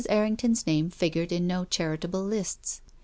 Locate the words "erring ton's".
0.09-0.65